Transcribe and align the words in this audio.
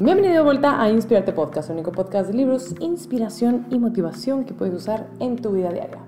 Bienvenido 0.00 0.34
de 0.34 0.42
vuelta 0.42 0.80
a 0.80 0.88
Inspirarte 0.90 1.32
Podcast, 1.32 1.70
el 1.70 1.74
único 1.74 1.90
podcast 1.90 2.30
de 2.30 2.36
libros, 2.36 2.72
inspiración 2.78 3.66
y 3.68 3.80
motivación 3.80 4.44
que 4.44 4.54
puedes 4.54 4.72
usar 4.72 5.08
en 5.18 5.34
tu 5.34 5.50
vida 5.50 5.72
diaria. 5.72 5.98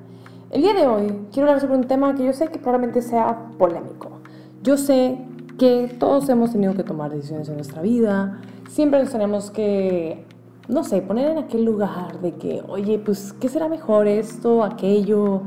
El 0.52 0.62
día 0.62 0.74
de 0.74 0.86
hoy 0.86 1.26
quiero 1.32 1.48
hablar 1.48 1.60
sobre 1.60 1.74
un 1.76 1.88
tema 1.88 2.14
que 2.14 2.24
yo 2.24 2.32
sé 2.32 2.46
que 2.46 2.60
probablemente 2.60 3.02
sea 3.02 3.48
polémico. 3.58 4.20
Yo 4.62 4.76
sé 4.76 5.18
que 5.58 5.92
todos 5.98 6.28
hemos 6.28 6.52
tenido 6.52 6.74
que 6.74 6.84
tomar 6.84 7.10
decisiones 7.10 7.48
en 7.48 7.56
nuestra 7.56 7.82
vida, 7.82 8.40
siempre 8.68 9.00
nos 9.00 9.10
tenemos 9.10 9.50
que, 9.50 10.24
no 10.68 10.84
sé, 10.84 11.02
poner 11.02 11.32
en 11.32 11.38
aquel 11.38 11.64
lugar 11.64 12.20
de 12.20 12.36
que, 12.36 12.62
oye, 12.68 13.00
pues, 13.00 13.32
¿qué 13.40 13.48
será 13.48 13.68
mejor 13.68 14.06
esto, 14.06 14.62
aquello? 14.62 15.42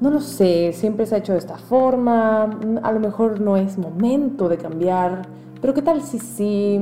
No 0.00 0.12
lo 0.12 0.20
sé, 0.20 0.72
siempre 0.72 1.04
se 1.06 1.16
ha 1.16 1.18
hecho 1.18 1.32
de 1.32 1.40
esta 1.40 1.58
forma, 1.58 2.44
a 2.44 2.92
lo 2.92 3.00
mejor 3.00 3.40
no 3.40 3.56
es 3.56 3.76
momento 3.76 4.48
de 4.48 4.58
cambiar, 4.58 5.22
pero 5.60 5.74
¿qué 5.74 5.82
tal 5.82 6.00
si 6.02 6.20
sí? 6.20 6.78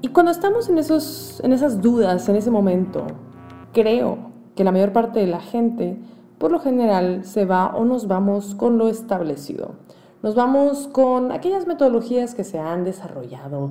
Y 0.00 0.08
cuando 0.08 0.30
estamos 0.30 0.68
en, 0.68 0.78
esos, 0.78 1.40
en 1.42 1.52
esas 1.52 1.82
dudas, 1.82 2.28
en 2.28 2.36
ese 2.36 2.50
momento, 2.50 3.06
creo 3.72 4.18
que 4.54 4.62
la 4.62 4.70
mayor 4.70 4.92
parte 4.92 5.18
de 5.18 5.26
la 5.26 5.40
gente, 5.40 5.96
por 6.38 6.52
lo 6.52 6.60
general, 6.60 7.24
se 7.24 7.44
va 7.44 7.74
o 7.74 7.84
nos 7.84 8.06
vamos 8.06 8.54
con 8.54 8.78
lo 8.78 8.88
establecido. 8.88 9.72
Nos 10.22 10.36
vamos 10.36 10.88
con 10.88 11.32
aquellas 11.32 11.66
metodologías 11.66 12.34
que 12.34 12.44
se 12.44 12.58
han 12.58 12.84
desarrollado 12.84 13.70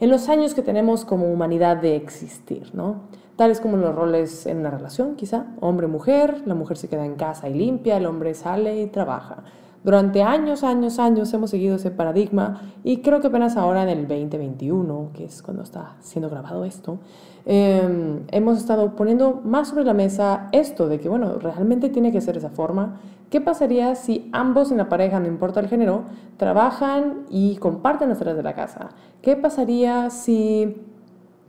en 0.00 0.10
los 0.10 0.28
años 0.28 0.52
que 0.52 0.62
tenemos 0.62 1.04
como 1.04 1.32
humanidad 1.32 1.76
de 1.76 1.96
existir, 1.96 2.70
¿no? 2.74 3.02
Tales 3.36 3.60
como 3.60 3.76
los 3.76 3.94
roles 3.94 4.46
en 4.46 4.58
una 4.58 4.70
relación, 4.70 5.16
quizá, 5.16 5.46
hombre-mujer, 5.60 6.42
la 6.44 6.54
mujer 6.54 6.76
se 6.76 6.88
queda 6.88 7.06
en 7.06 7.14
casa 7.14 7.48
y 7.48 7.54
limpia, 7.54 7.96
el 7.96 8.06
hombre 8.06 8.34
sale 8.34 8.82
y 8.82 8.88
trabaja. 8.88 9.44
Durante 9.84 10.22
años, 10.22 10.62
años, 10.62 11.00
años 11.00 11.32
hemos 11.34 11.50
seguido 11.50 11.74
ese 11.74 11.90
paradigma 11.90 12.62
y 12.84 12.98
creo 12.98 13.20
que 13.20 13.26
apenas 13.26 13.56
ahora 13.56 13.82
en 13.82 13.88
el 13.88 14.06
2021, 14.06 15.10
que 15.12 15.24
es 15.24 15.42
cuando 15.42 15.64
está 15.64 15.96
siendo 16.00 16.30
grabado 16.30 16.64
esto, 16.64 16.98
em, 17.46 18.20
hemos 18.30 18.58
estado 18.58 18.94
poniendo 18.94 19.40
más 19.44 19.68
sobre 19.68 19.84
la 19.84 19.92
mesa 19.92 20.48
esto 20.52 20.88
de 20.88 21.00
que, 21.00 21.08
bueno, 21.08 21.34
realmente 21.40 21.88
tiene 21.88 22.12
que 22.12 22.20
ser 22.20 22.36
esa 22.36 22.50
forma. 22.50 23.00
¿Qué 23.28 23.40
pasaría 23.40 23.96
si 23.96 24.28
ambos 24.32 24.70
en 24.70 24.78
la 24.78 24.88
pareja, 24.88 25.18
no 25.18 25.26
importa 25.26 25.58
el 25.58 25.66
género, 25.66 26.04
trabajan 26.36 27.24
y 27.28 27.56
comparten 27.56 28.08
las 28.08 28.18
tareas 28.18 28.36
de 28.36 28.42
la 28.44 28.54
casa? 28.54 28.90
¿Qué 29.20 29.34
pasaría 29.34 30.10
si 30.10 30.76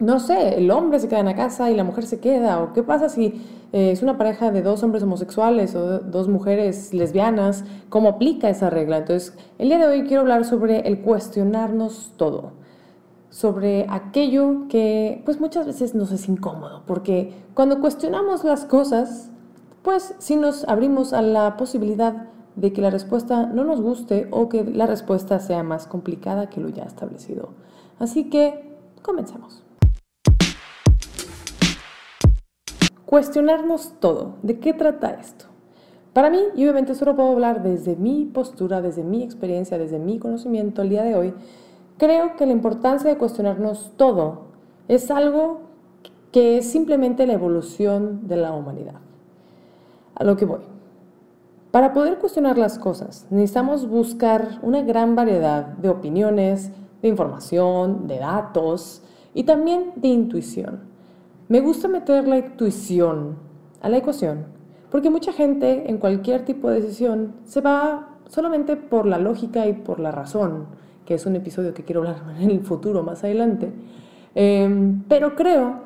no 0.04 0.20
sé, 0.20 0.58
el 0.58 0.70
hombre 0.70 1.00
se 1.00 1.08
queda 1.08 1.22
en 1.22 1.28
la 1.28 1.36
casa 1.36 1.72
y 1.72 1.76
la 1.76 1.84
mujer 1.84 2.06
se 2.06 2.20
queda? 2.20 2.62
¿O 2.62 2.74
qué 2.74 2.84
pasa 2.84 3.08
si 3.08 3.42
eh, 3.72 3.92
es 3.92 4.04
una 4.04 4.18
pareja 4.18 4.52
de 4.52 4.62
dos 4.62 4.84
hombres 4.84 5.02
homosexuales 5.04 5.76
o 5.76 6.00
dos 6.00 6.28
mujeres 6.28 6.94
lesbianas? 6.94 7.64
¿Cómo 7.90 8.10
aplica 8.10 8.50
esa 8.50 8.70
regla? 8.70 8.98
Entonces, 8.98 9.34
el 9.58 9.70
día 9.70 9.80
de 9.80 9.88
hoy 9.88 10.04
quiero 10.04 10.22
hablar 10.22 10.44
sobre 10.44 10.82
el 10.88 11.02
cuestionarnos 11.02 12.14
todo, 12.18 12.52
sobre 13.30 13.86
aquello 13.90 14.68
que 14.68 15.22
pues 15.24 15.40
muchas 15.40 15.66
veces 15.66 15.96
nos 15.96 16.12
es 16.12 16.28
incómodo, 16.28 16.84
porque 16.86 17.34
cuando 17.54 17.80
cuestionamos 17.80 18.44
las 18.44 18.66
cosas, 18.66 19.32
pues 19.84 20.16
sí 20.18 20.36
nos 20.36 20.68
abrimos 20.68 21.14
a 21.14 21.22
la 21.22 21.56
posibilidad 21.56 22.28
de 22.56 22.74
que 22.74 22.82
la 22.82 22.90
respuesta 22.90 23.46
no 23.46 23.64
nos 23.64 23.82
guste 23.82 24.28
o 24.32 24.50
que 24.50 24.64
la 24.66 24.86
respuesta 24.86 25.40
sea 25.40 25.64
más 25.64 25.88
complicada 25.88 26.50
que 26.50 26.60
lo 26.60 26.68
ya 26.70 26.84
establecido. 26.84 27.50
Así 28.00 28.30
que, 28.30 28.78
comencemos. 29.02 29.64
Cuestionarnos 33.14 33.94
todo. 34.00 34.38
¿De 34.42 34.58
qué 34.58 34.74
trata 34.74 35.12
esto? 35.12 35.46
Para 36.14 36.32
mí, 36.32 36.40
y 36.56 36.64
obviamente 36.64 36.96
solo 36.96 37.16
puedo 37.16 37.30
hablar 37.30 37.62
desde 37.62 37.96
mi 37.96 38.26
postura, 38.26 38.82
desde 38.82 39.04
mi 39.04 39.22
experiencia, 39.22 39.78
desde 39.78 40.00
mi 40.00 40.18
conocimiento 40.18 40.82
el 40.82 40.90
día 40.90 41.04
de 41.04 41.14
hoy, 41.14 41.36
creo 42.00 42.36
que 42.36 42.48
la 42.48 42.54
importancia 42.54 43.12
de 43.12 43.20
cuestionarnos 43.20 43.92
todo 43.98 44.46
es 44.88 45.12
algo 45.12 45.60
que 46.32 46.58
es 46.58 46.66
simplemente 46.66 47.28
la 47.28 47.34
evolución 47.34 48.28
de 48.28 48.38
la 48.38 48.52
humanidad. 48.52 48.96
A 50.16 50.24
lo 50.24 50.36
que 50.36 50.46
voy. 50.46 50.62
Para 51.70 51.94
poder 51.94 52.18
cuestionar 52.18 52.58
las 52.58 52.80
cosas, 52.80 53.28
necesitamos 53.30 53.88
buscar 53.88 54.58
una 54.64 54.82
gran 54.82 55.16
variedad 55.16 55.68
de 55.68 55.90
opiniones, 55.90 56.72
de 57.04 57.10
información, 57.10 58.08
de 58.08 58.18
datos 58.18 59.04
y 59.36 59.44
también 59.44 59.92
de 59.98 60.08
intuición. 60.08 60.93
Me 61.54 61.62
gusta 61.62 61.88
meter 61.88 62.28
la 62.28 62.40
intuición 62.40 63.36
a 63.80 63.88
la 63.88 63.98
ecuación, 63.98 64.46
porque 64.90 65.12
mucha 65.12 65.32
gente 65.32 65.88
en 65.88 66.00
cualquier 66.00 66.46
tipo 66.46 66.68
de 66.68 66.82
decisión 66.82 67.36
se 67.46 67.62
va 67.62 68.18
solamente 68.28 68.76
por 68.76 69.06
la 69.06 69.20
lógica 69.20 69.68
y 69.68 69.74
por 69.74 70.00
la 70.00 70.10
razón, 70.10 70.66
que 71.06 71.14
es 71.14 71.28
un 71.28 71.36
episodio 71.36 71.76
que 71.76 71.84
quiero 71.84 72.02
hablar 72.02 72.24
en 72.40 72.50
el 72.50 72.62
futuro 72.62 73.04
más 73.04 73.24
adelante. 73.24 73.72
Em, 74.34 75.04
pero 75.08 75.36
creo 75.36 75.82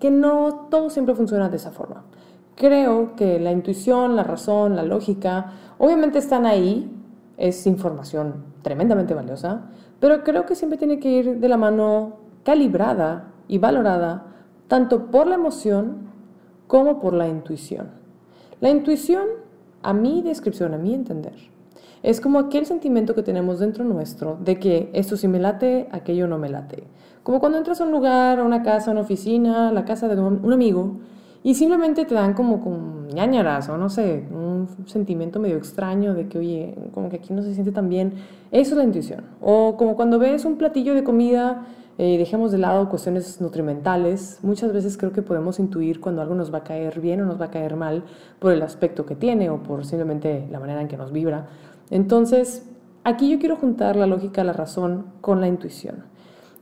que 0.00 0.10
no 0.10 0.66
todo 0.68 0.90
siempre 0.90 1.14
funciona 1.14 1.48
de 1.48 1.58
esa 1.58 1.70
forma. 1.70 2.02
Creo 2.56 3.14
que 3.14 3.38
la 3.38 3.52
intuición, 3.52 4.16
la 4.16 4.24
razón, 4.24 4.74
la 4.74 4.82
lógica, 4.82 5.52
obviamente 5.78 6.18
están 6.18 6.44
ahí, 6.44 6.90
es 7.36 7.68
información 7.68 8.46
tremendamente 8.62 9.14
valiosa, 9.14 9.70
pero 10.00 10.24
creo 10.24 10.44
que 10.44 10.56
siempre 10.56 10.76
tiene 10.76 10.98
que 10.98 11.08
ir 11.08 11.38
de 11.38 11.48
la 11.48 11.56
mano 11.56 12.16
calibrada 12.42 13.28
y 13.46 13.58
valorada 13.58 14.33
tanto 14.68 15.06
por 15.10 15.26
la 15.26 15.34
emoción 15.34 16.08
como 16.66 17.00
por 17.00 17.12
la 17.12 17.28
intuición. 17.28 17.88
La 18.60 18.70
intuición, 18.70 19.26
a 19.82 19.92
mi 19.92 20.22
descripción, 20.22 20.74
a 20.74 20.78
mi 20.78 20.94
entender, 20.94 21.34
es 22.02 22.20
como 22.20 22.38
aquel 22.38 22.66
sentimiento 22.66 23.14
que 23.14 23.22
tenemos 23.22 23.60
dentro 23.60 23.84
nuestro 23.84 24.36
de 24.38 24.58
que 24.58 24.90
esto 24.92 25.16
sí 25.16 25.26
me 25.26 25.38
late, 25.38 25.88
aquello 25.90 26.26
no 26.26 26.38
me 26.38 26.50
late. 26.50 26.84
Como 27.22 27.40
cuando 27.40 27.56
entras 27.56 27.80
a 27.80 27.84
un 27.84 27.92
lugar, 27.92 28.38
a 28.38 28.44
una 28.44 28.62
casa, 28.62 28.90
a 28.90 28.92
una 28.92 29.00
oficina, 29.00 29.70
a 29.70 29.72
la 29.72 29.86
casa 29.86 30.08
de 30.08 30.20
un, 30.20 30.52
amigo, 30.52 30.98
y 31.42 31.54
simplemente 31.54 32.04
te 32.04 32.14
dan 32.14 32.34
como 32.34 32.62
con 32.62 33.08
ñañaras 33.08 33.70
o 33.70 33.78
no 33.78 33.88
sé, 33.88 34.24
un 34.30 34.68
sentimiento 34.86 35.40
medio 35.40 35.56
extraño 35.56 36.12
de 36.12 36.28
que, 36.28 36.38
oye, 36.38 36.74
como 36.92 37.08
que 37.08 37.16
aquí 37.16 37.32
no 37.32 37.42
se 37.42 37.54
siente 37.54 37.72
tan 37.72 37.88
bien. 37.88 38.12
Eso 38.50 38.72
es 38.72 38.76
la 38.76 38.84
intuición. 38.84 39.24
O 39.40 39.76
como 39.78 39.96
cuando 39.96 40.18
ves 40.18 40.44
un 40.44 40.56
platillo 40.56 40.94
de 40.94 41.04
comida 41.04 41.66
eh, 41.96 42.18
dejemos 42.18 42.50
de 42.50 42.58
lado 42.58 42.88
cuestiones 42.88 43.40
nutrimentales. 43.40 44.38
Muchas 44.42 44.72
veces 44.72 44.96
creo 44.96 45.12
que 45.12 45.22
podemos 45.22 45.58
intuir 45.58 46.00
cuando 46.00 46.22
algo 46.22 46.34
nos 46.34 46.52
va 46.52 46.58
a 46.58 46.64
caer 46.64 47.00
bien 47.00 47.20
o 47.20 47.24
nos 47.24 47.40
va 47.40 47.46
a 47.46 47.50
caer 47.50 47.76
mal 47.76 48.02
por 48.38 48.52
el 48.52 48.62
aspecto 48.62 49.06
que 49.06 49.14
tiene 49.14 49.50
o 49.50 49.62
por 49.62 49.84
simplemente 49.84 50.46
la 50.50 50.60
manera 50.60 50.80
en 50.80 50.88
que 50.88 50.96
nos 50.96 51.12
vibra. 51.12 51.46
Entonces, 51.90 52.68
aquí 53.04 53.30
yo 53.30 53.38
quiero 53.38 53.56
juntar 53.56 53.96
la 53.96 54.06
lógica, 54.06 54.42
la 54.42 54.52
razón 54.52 55.06
con 55.20 55.40
la 55.40 55.46
intuición. 55.46 56.04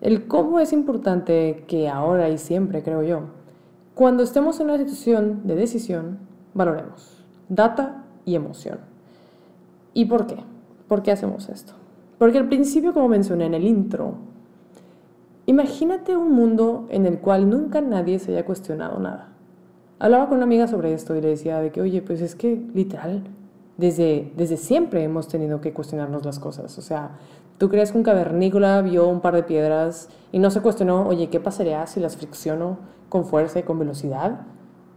El 0.00 0.26
cómo 0.26 0.60
es 0.60 0.72
importante 0.72 1.64
que 1.66 1.88
ahora 1.88 2.28
y 2.28 2.36
siempre, 2.38 2.82
creo 2.82 3.02
yo, 3.02 3.20
cuando 3.94 4.22
estemos 4.22 4.58
en 4.58 4.66
una 4.66 4.78
situación 4.78 5.42
de 5.44 5.54
decisión, 5.54 6.18
valoremos 6.54 7.22
data 7.48 8.04
y 8.24 8.34
emoción. 8.34 8.78
¿Y 9.94 10.06
por 10.06 10.26
qué? 10.26 10.36
¿Por 10.88 11.02
qué 11.02 11.12
hacemos 11.12 11.48
esto? 11.48 11.74
Porque 12.18 12.38
al 12.38 12.48
principio, 12.48 12.92
como 12.94 13.08
mencioné 13.08 13.46
en 13.46 13.54
el 13.54 13.66
intro, 13.66 14.14
Imagínate 15.46 16.16
un 16.16 16.32
mundo 16.32 16.86
en 16.90 17.04
el 17.04 17.18
cual 17.18 17.50
nunca 17.50 17.80
nadie 17.80 18.20
se 18.20 18.30
haya 18.30 18.44
cuestionado 18.44 19.00
nada. 19.00 19.32
Hablaba 19.98 20.28
con 20.28 20.36
una 20.36 20.44
amiga 20.44 20.68
sobre 20.68 20.92
esto 20.92 21.16
y 21.16 21.20
le 21.20 21.28
decía 21.28 21.58
de 21.60 21.72
que, 21.72 21.80
oye, 21.80 22.00
pues 22.00 22.20
es 22.20 22.36
que 22.36 22.62
literal, 22.74 23.24
desde, 23.76 24.32
desde 24.36 24.56
siempre 24.56 25.02
hemos 25.02 25.26
tenido 25.26 25.60
que 25.60 25.72
cuestionarnos 25.72 26.24
las 26.24 26.38
cosas. 26.38 26.78
O 26.78 26.82
sea, 26.82 27.18
¿tú 27.58 27.68
crees 27.68 27.90
que 27.90 27.98
un 27.98 28.04
cavernícola 28.04 28.82
vio 28.82 29.08
un 29.08 29.20
par 29.20 29.34
de 29.34 29.42
piedras 29.42 30.08
y 30.30 30.38
no 30.38 30.50
se 30.52 30.60
cuestionó, 30.60 31.08
oye, 31.08 31.28
¿qué 31.28 31.40
pasaría 31.40 31.84
si 31.88 31.98
las 31.98 32.16
fricciono 32.16 32.78
con 33.08 33.24
fuerza 33.24 33.58
y 33.58 33.62
con 33.64 33.80
velocidad? 33.80 34.42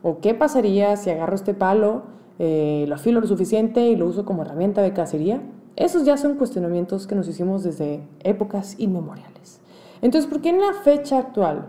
¿O 0.04 0.20
qué 0.20 0.36
pasaría 0.36 0.96
si 0.96 1.10
agarro 1.10 1.34
este 1.34 1.56
palo, 1.56 2.04
eh, 2.38 2.86
lo 2.88 2.96
afilo 2.96 3.20
lo 3.20 3.28
suficiente 3.28 3.88
y 3.88 3.96
lo 3.96 4.06
uso 4.06 4.26
como 4.26 4.44
herramienta 4.44 4.84
de 4.84 4.94
cacería? 4.94 5.42
Esos 5.76 6.06
ya 6.06 6.18
son 6.18 6.36
cuestionamientos 6.36 7.08
que 7.08 7.16
nos 7.16 7.28
hicimos 7.28 7.64
desde 7.64 8.08
épocas 8.24 8.76
inmemoriales. 8.80 9.65
Entonces, 10.02 10.30
¿por 10.30 10.42
qué 10.42 10.50
en 10.50 10.62
la 10.62 10.74
fecha 10.74 11.18
actual 11.18 11.68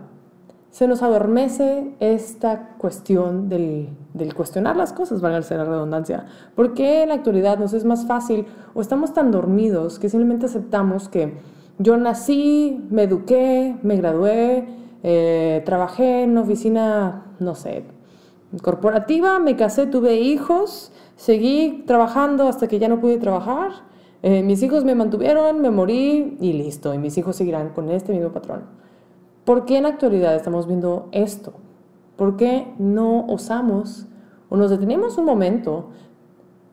se 0.69 0.87
nos 0.87 1.01
adormece 1.01 1.95
esta 1.99 2.75
cuestión 2.77 3.49
del, 3.49 3.89
cuestionar 4.35 4.75
las 4.75 4.93
cosas, 4.93 5.21
valga 5.21 5.39
la 5.39 5.65
redundancia? 5.65 6.25
¿Por 6.55 6.73
qué 6.73 7.03
en 7.03 7.09
la 7.09 7.15
actualidad 7.15 7.57
nos 7.57 7.73
es 7.73 7.85
más 7.85 8.05
fácil 8.05 8.45
o 8.73 8.81
estamos 8.81 9.13
tan 9.13 9.31
dormidos 9.31 9.99
que 9.99 10.09
simplemente 10.09 10.45
aceptamos 10.45 11.09
que 11.09 11.37
yo 11.79 11.97
nací, 11.97 12.85
me 12.89 13.03
eduqué, 13.03 13.77
me 13.83 13.97
gradué, 13.97 14.67
eh, 15.03 15.61
trabajé 15.65 16.23
en 16.23 16.31
una 16.31 16.41
oficina, 16.41 17.35
no 17.39 17.55
sé, 17.55 17.85
corporativa, 18.61 19.39
me 19.39 19.55
casé, 19.55 19.85
tuve 19.85 20.15
hijos, 20.15 20.91
seguí 21.15 21.83
trabajando 21.85 22.47
hasta 22.47 22.67
que 22.67 22.79
ya 22.79 22.87
no 22.87 22.99
pude 22.99 23.17
trabajar 23.17 23.71
eh, 24.23 24.43
mis 24.43 24.63
hijos 24.63 24.83
me 24.83 24.95
mantuvieron, 24.95 25.61
me 25.61 25.69
morí 25.69 26.37
y 26.39 26.53
listo, 26.53 26.93
y 26.93 26.97
mis 26.97 27.17
hijos 27.17 27.35
seguirán 27.35 27.69
con 27.69 27.89
este 27.91 28.13
mismo 28.13 28.31
patrón. 28.31 28.63
¿Por 29.45 29.65
qué 29.65 29.77
en 29.77 29.83
la 29.83 29.89
actualidad 29.89 30.35
estamos 30.35 30.67
viendo 30.67 31.07
esto? 31.11 31.53
¿Por 32.15 32.35
qué 32.35 32.73
no 32.79 33.25
osamos 33.27 34.07
o 34.49 34.57
nos 34.57 34.71
detenemos 34.71 35.17
un 35.17 35.25
momento 35.25 35.89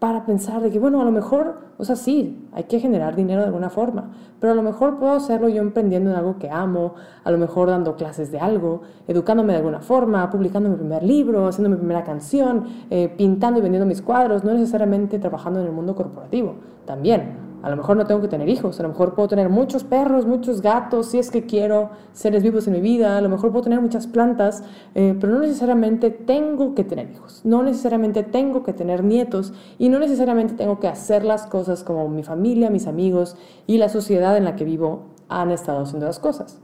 para 0.05 0.27
pensar 0.27 0.61
de 0.61 0.71
que, 0.71 0.79
bueno, 0.79 1.01
a 1.01 1.05
lo 1.07 1.11
mejor, 1.11 1.61
o 1.79 1.85
sea, 1.87 1.97
sí, 1.97 2.47
hay 2.53 2.65
que 2.65 2.79
generar 2.79 3.17
dinero 3.17 3.41
de 3.41 3.47
alguna 3.47 3.71
forma, 3.71 4.11
pero 4.39 4.53
a 4.53 4.55
lo 4.55 4.63
mejor 4.63 4.99
puedo 4.99 5.15
hacerlo 5.15 5.49
yo 5.49 5.63
emprendiendo 5.63 6.11
en 6.11 6.17
algo 6.17 6.39
que 6.39 6.51
amo, 6.51 6.95
a 7.25 7.31
lo 7.31 7.39
mejor 7.39 7.71
dando 7.71 7.97
clases 7.97 8.31
de 8.31 8.39
algo, 8.39 8.83
educándome 9.09 9.55
de 9.55 9.61
alguna 9.61 9.81
forma, 9.81 10.29
publicando 10.29 10.69
mi 10.69 10.77
primer 10.77 11.03
libro, 11.03 11.49
haciendo 11.49 11.71
mi 11.71 11.77
primera 11.77 12.05
canción, 12.05 12.67
eh, 12.91 13.15
pintando 13.17 13.61
y 13.61 13.63
vendiendo 13.63 13.87
mis 13.87 14.03
cuadros, 14.03 14.45
no 14.45 14.53
necesariamente 14.53 15.19
trabajando 15.19 15.61
en 15.61 15.69
el 15.69 15.73
mundo 15.73 15.95
corporativo, 15.95 16.57
también. 16.85 17.44
A 17.65 17.71
lo 17.71 17.77
mejor 17.77 17.97
no 17.97 18.05
tengo 18.05 18.21
que 18.21 18.29
tener 18.29 18.47
hijos, 18.51 18.79
a 18.79 18.83
lo 18.83 18.91
mejor 18.91 19.15
puedo 19.15 19.27
tener 19.27 19.49
muchos 19.49 19.85
perros, 19.85 20.27
muchos 20.27 20.61
gatos, 20.61 21.07
si 21.07 21.19
es 21.19 21.31
que 21.31 21.47
quiero 21.47 21.93
seres 22.13 22.43
vivos 22.43 22.67
en 22.67 22.75
mi 22.75 22.83
vida, 22.83 23.17
a 23.17 23.23
lo 23.23 23.31
mejor 23.31 23.53
puedo 23.53 23.63
tener 23.63 23.81
muchas 23.81 24.07
plantas, 24.07 24.63
eh, 24.95 25.17
pero 25.19 25.33
no 25.33 25.41
necesariamente 25.41 26.11
tengo 26.11 26.75
que 26.75 26.85
tener 26.85 27.11
hijos, 27.11 27.41
no 27.43 27.63
necesariamente 27.63 28.23
tengo 28.23 28.65
que 28.65 28.75
tener 28.75 29.03
nietos 29.03 29.55
y 29.79 29.89
no 29.89 29.99
necesariamente 29.99 30.53
tengo 30.53 30.79
que 30.79 30.89
hacer 30.89 31.25
las 31.25 31.47
cosas 31.47 31.85
como 31.85 32.07
mi 32.11 32.23
familia, 32.23 32.69
mis 32.69 32.87
amigos 32.87 33.35
y 33.67 33.79
la 33.79 33.89
sociedad 33.89 34.37
en 34.37 34.45
la 34.45 34.57
que 34.57 34.65
vivo 34.65 35.15
han 35.31 35.51
estado 35.51 35.85
haciendo 35.85 36.05
las 36.05 36.19
cosas. 36.19 36.64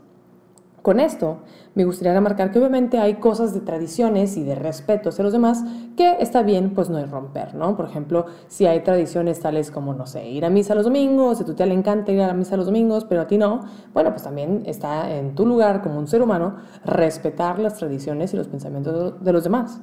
Con 0.82 0.98
esto, 0.98 1.40
me 1.74 1.84
gustaría 1.84 2.14
remarcar 2.14 2.50
que 2.50 2.58
obviamente 2.58 2.98
hay 2.98 3.16
cosas 3.16 3.52
de 3.52 3.60
tradiciones 3.60 4.38
y 4.38 4.44
de 4.44 4.54
respeto 4.54 5.10
hacia 5.10 5.22
los 5.22 5.32
demás 5.32 5.62
que 5.94 6.16
está 6.20 6.42
bien, 6.42 6.70
pues 6.74 6.88
no 6.88 6.98
es 6.98 7.10
romper, 7.10 7.54
¿no? 7.54 7.76
Por 7.76 7.84
ejemplo, 7.84 8.24
si 8.48 8.64
hay 8.64 8.80
tradiciones 8.80 9.40
tales 9.40 9.70
como, 9.70 9.92
no 9.92 10.06
sé, 10.06 10.30
ir 10.30 10.42
a 10.46 10.48
misa 10.48 10.74
los 10.74 10.84
domingos, 10.84 11.36
si 11.36 11.42
a 11.42 11.46
tu 11.46 11.52
tía 11.52 11.66
le 11.66 11.74
encanta 11.74 12.12
ir 12.12 12.22
a 12.22 12.32
misa 12.32 12.56
los 12.56 12.64
domingos, 12.64 13.04
pero 13.04 13.20
a 13.20 13.26
ti 13.26 13.36
no, 13.36 13.60
bueno, 13.92 14.10
pues 14.10 14.22
también 14.22 14.62
está 14.64 15.14
en 15.14 15.34
tu 15.34 15.44
lugar 15.44 15.82
como 15.82 15.98
un 15.98 16.08
ser 16.08 16.22
humano 16.22 16.56
respetar 16.82 17.58
las 17.58 17.74
tradiciones 17.74 18.32
y 18.32 18.38
los 18.38 18.48
pensamientos 18.48 19.22
de 19.22 19.32
los 19.34 19.44
demás. 19.44 19.82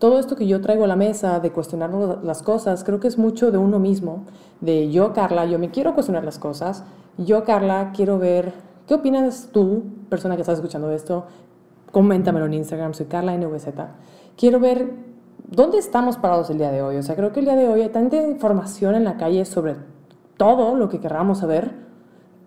Todo 0.00 0.18
esto 0.18 0.34
que 0.34 0.48
yo 0.48 0.60
traigo 0.60 0.82
a 0.82 0.88
la 0.88 0.96
mesa 0.96 1.38
de 1.38 1.52
cuestionar 1.52 1.90
las 2.24 2.42
cosas, 2.42 2.82
creo 2.82 2.98
que 2.98 3.06
es 3.06 3.16
mucho 3.16 3.52
de 3.52 3.58
uno 3.58 3.78
mismo, 3.78 4.24
de 4.60 4.90
yo, 4.90 5.12
Carla, 5.12 5.46
yo 5.46 5.60
me 5.60 5.70
quiero 5.70 5.94
cuestionar 5.94 6.24
las 6.24 6.40
cosas, 6.40 6.82
yo, 7.16 7.44
Carla, 7.44 7.92
quiero 7.94 8.18
ver 8.18 8.71
¿Qué 8.86 8.94
opinas 8.94 9.50
tú, 9.52 9.84
persona 10.08 10.34
que 10.34 10.42
estás 10.42 10.56
escuchando 10.56 10.90
esto? 10.90 11.26
Coméntamelo 11.92 12.46
en 12.46 12.54
Instagram, 12.54 12.94
soy 12.94 13.06
Carla 13.06 13.36
NVZ. 13.36 13.68
Quiero 14.36 14.58
ver 14.58 14.92
dónde 15.46 15.78
estamos 15.78 16.16
parados 16.16 16.50
el 16.50 16.58
día 16.58 16.72
de 16.72 16.82
hoy. 16.82 16.96
O 16.96 17.02
sea, 17.02 17.14
creo 17.14 17.32
que 17.32 17.40
el 17.40 17.46
día 17.46 17.54
de 17.54 17.68
hoy 17.68 17.82
hay 17.82 17.90
tanta 17.90 18.16
información 18.16 18.96
en 18.96 19.04
la 19.04 19.16
calle 19.16 19.44
sobre 19.44 19.76
todo 20.36 20.74
lo 20.74 20.88
que 20.88 20.98
queramos 20.98 21.38
saber 21.38 21.70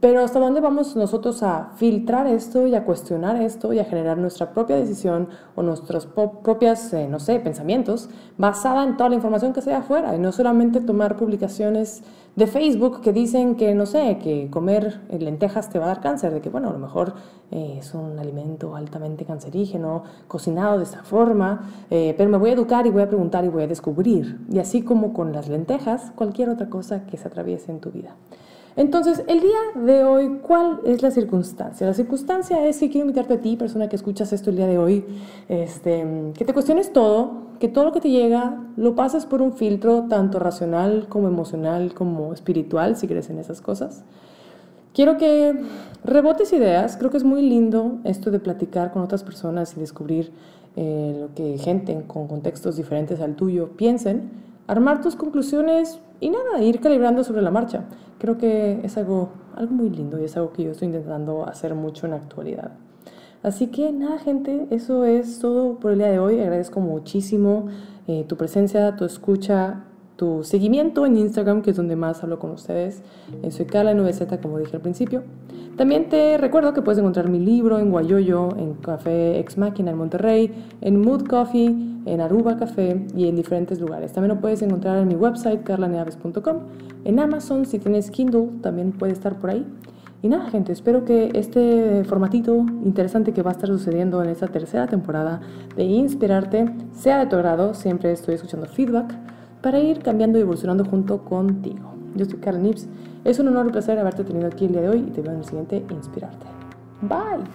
pero 0.05 0.23
¿hasta 0.23 0.39
dónde 0.39 0.61
vamos 0.61 0.95
nosotros 0.95 1.41
a 1.41 1.71
filtrar 1.77 2.27
esto 2.27 2.67
y 2.67 2.75
a 2.75 2.85
cuestionar 2.85 3.41
esto 3.41 3.73
y 3.73 3.79
a 3.79 3.85
generar 3.85 4.19
nuestra 4.19 4.51
propia 4.51 4.75
decisión 4.75 5.29
o 5.55 5.63
nuestros 5.63 6.05
propios, 6.05 6.93
eh, 6.93 7.07
no 7.09 7.19
sé, 7.19 7.39
pensamientos 7.39 8.07
basada 8.37 8.83
en 8.83 8.97
toda 8.97 9.09
la 9.09 9.15
información 9.15 9.51
que 9.51 9.63
sea 9.63 9.79
afuera 9.79 10.15
y 10.15 10.19
no 10.19 10.31
solamente 10.31 10.79
tomar 10.79 11.17
publicaciones 11.17 12.03
de 12.35 12.45
Facebook 12.45 13.01
que 13.01 13.13
dicen 13.13 13.55
que, 13.55 13.73
no 13.73 13.87
sé, 13.87 14.19
que 14.19 14.47
comer 14.51 15.01
lentejas 15.09 15.71
te 15.71 15.79
va 15.79 15.85
a 15.85 15.87
dar 15.87 16.01
cáncer, 16.01 16.31
de 16.35 16.41
que, 16.41 16.49
bueno, 16.51 16.69
a 16.69 16.73
lo 16.73 16.77
mejor 16.77 17.15
eh, 17.49 17.77
es 17.79 17.95
un 17.95 18.19
alimento 18.19 18.75
altamente 18.75 19.25
cancerígeno, 19.25 20.03
cocinado 20.27 20.77
de 20.77 20.83
esta 20.83 21.01
forma, 21.01 21.67
eh, 21.89 22.13
pero 22.15 22.29
me 22.29 22.37
voy 22.37 22.51
a 22.51 22.53
educar 22.53 22.85
y 22.85 22.91
voy 22.91 23.01
a 23.01 23.07
preguntar 23.07 23.43
y 23.43 23.47
voy 23.47 23.63
a 23.63 23.67
descubrir. 23.67 24.39
Y 24.51 24.59
así 24.59 24.83
como 24.83 25.13
con 25.13 25.33
las 25.33 25.49
lentejas, 25.49 26.11
cualquier 26.13 26.49
otra 26.49 26.69
cosa 26.69 27.07
que 27.07 27.17
se 27.17 27.27
atraviese 27.27 27.71
en 27.71 27.79
tu 27.79 27.89
vida. 27.89 28.15
Entonces, 28.77 29.23
el 29.27 29.39
día 29.39 29.85
de 29.85 30.03
hoy, 30.03 30.39
¿cuál 30.41 30.81
es 30.85 31.01
la 31.01 31.09
circunstancia? 31.09 31.87
La 31.87 31.93
circunstancia 31.93 32.67
es 32.67 32.77
que 32.77 32.89
quiero 32.89 33.07
invitarte 33.07 33.35
a 33.35 33.39
ti, 33.39 33.55
persona 33.55 33.87
que 33.87 33.95
escuchas 33.95 34.33
esto 34.33 34.49
el 34.49 34.57
día 34.57 34.67
de 34.67 34.77
hoy, 34.77 35.05
este, 35.47 36.33
que 36.37 36.43
te 36.43 36.53
cuestiones 36.53 36.91
todo, 36.91 37.45
que 37.59 37.69
todo 37.69 37.85
lo 37.85 37.93
que 37.93 38.01
te 38.01 38.09
llega 38.09 38.61
lo 38.75 38.93
pases 38.95 39.25
por 39.25 39.41
un 39.41 39.53
filtro 39.53 40.07
tanto 40.09 40.39
racional 40.39 41.07
como 41.07 41.29
emocional 41.29 41.93
como 41.93 42.33
espiritual, 42.33 42.97
si 42.97 43.07
crees 43.07 43.29
en 43.29 43.39
esas 43.39 43.61
cosas. 43.61 44.03
Quiero 44.93 45.17
que 45.17 45.57
rebotes 46.03 46.51
ideas, 46.51 46.97
creo 46.97 47.11
que 47.11 47.17
es 47.17 47.23
muy 47.23 47.41
lindo 47.41 47.99
esto 48.03 48.29
de 48.29 48.39
platicar 48.39 48.91
con 48.91 49.01
otras 49.01 49.23
personas 49.23 49.75
y 49.77 49.79
descubrir 49.79 50.31
eh, 50.75 51.15
lo 51.17 51.33
que 51.33 51.57
gente 51.57 52.03
con 52.07 52.27
contextos 52.27 52.75
diferentes 52.75 53.21
al 53.21 53.35
tuyo 53.35 53.69
piensen, 53.77 54.29
armar 54.67 55.01
tus 55.01 55.15
conclusiones 55.15 55.99
y 56.19 56.29
nada, 56.29 56.61
ir 56.61 56.79
calibrando 56.79 57.23
sobre 57.23 57.41
la 57.41 57.51
marcha. 57.51 57.85
Creo 58.19 58.37
que 58.37 58.79
es 58.83 58.97
algo, 58.97 59.29
algo 59.55 59.73
muy 59.73 59.89
lindo 59.89 60.19
y 60.19 60.23
es 60.23 60.37
algo 60.37 60.53
que 60.53 60.63
yo 60.63 60.71
estoy 60.71 60.87
intentando 60.87 61.47
hacer 61.47 61.75
mucho 61.75 62.05
en 62.05 62.11
la 62.11 62.17
actualidad. 62.17 62.71
Así 63.43 63.67
que 63.67 63.91
nada, 63.91 64.17
gente, 64.17 64.67
eso 64.71 65.05
es 65.05 65.39
todo 65.39 65.77
por 65.77 65.91
el 65.91 65.99
día 65.99 66.07
de 66.07 66.19
hoy. 66.19 66.39
Agradezco 66.39 66.79
muchísimo 66.79 67.67
eh, 68.07 68.25
tu 68.27 68.37
presencia, 68.37 68.95
tu 68.95 69.05
escucha, 69.05 69.83
tu 70.15 70.43
seguimiento 70.43 71.05
en 71.05 71.17
Instagram, 71.17 71.61
que 71.61 71.71
es 71.71 71.77
donde 71.77 71.95
más 71.95 72.23
hablo 72.23 72.39
con 72.39 72.51
ustedes. 72.51 73.03
Eh, 73.43 73.51
soy 73.51 73.65
Carla 73.65 73.93
NVZ, 73.93 74.39
como 74.41 74.59
dije 74.59 74.75
al 74.75 74.81
principio. 74.81 75.23
También 75.77 76.07
te 76.07 76.37
recuerdo 76.37 76.73
que 76.73 76.81
puedes 76.81 76.99
encontrar 76.99 77.27
mi 77.27 77.39
libro 77.39 77.79
en 77.79 77.91
Guayoyo, 77.91 78.49
en 78.57 78.75
Café 78.75 79.39
Ex 79.39 79.57
Máquina 79.57 79.91
en 79.91 79.97
Monterrey, 79.97 80.51
en 80.79 81.01
Mood 81.01 81.27
Coffee, 81.27 81.67
en 82.05 82.21
Aruba 82.21 82.55
Café 82.55 83.05
y 83.13 83.27
en 83.27 83.35
diferentes 83.35 83.81
lugares. 83.81 84.13
También 84.13 84.35
lo 84.35 84.41
puedes 84.41 84.61
encontrar 84.61 84.97
en 84.99 85.07
mi 85.09 85.15
website, 85.15 85.63
carlaneaves.com. 85.63 86.59
En 87.03 87.19
Amazon, 87.19 87.65
si 87.65 87.79
tienes 87.79 88.09
Kindle, 88.09 88.49
también 88.61 88.93
puede 88.93 89.11
estar 89.11 89.37
por 89.37 89.49
ahí. 89.49 89.65
Y 90.21 90.29
nada, 90.29 90.49
gente, 90.49 90.71
espero 90.71 91.03
que 91.03 91.31
este 91.35 92.03
formatito 92.05 92.55
interesante 92.83 93.33
que 93.33 93.43
va 93.43 93.51
a 93.51 93.53
estar 93.53 93.67
sucediendo 93.67 94.23
en 94.23 94.29
esta 94.29 94.47
tercera 94.47 94.87
temporada 94.87 95.41
de 95.75 95.83
Inspirarte 95.83 96.71
sea 96.93 97.19
de 97.19 97.25
tu 97.25 97.35
agrado. 97.35 97.73
Siempre 97.73 98.11
estoy 98.11 98.35
escuchando 98.35 98.65
feedback 98.65 99.13
para 99.65 99.79
ir 99.79 100.03
cambiando 100.03 100.37
y 100.37 100.41
evolucionando 100.41 100.85
junto 100.85 101.25
contigo. 101.25 101.95
Yo 102.13 102.25
soy 102.25 102.37
Carla 102.37 102.59
Nips. 102.59 102.87
Es 103.23 103.39
un 103.39 103.47
honor 103.47 103.65
y 103.65 103.71
placer 103.71 103.97
haberte 103.97 104.23
tenido 104.23 104.45
aquí 104.45 104.65
el 104.65 104.73
día 104.73 104.81
de 104.81 104.89
hoy 104.89 104.99
y 104.99 105.09
te 105.09 105.23
veo 105.23 105.31
en 105.31 105.39
el 105.39 105.43
siguiente 105.43 105.83
Inspirarte. 105.89 106.45
Bye. 107.01 107.45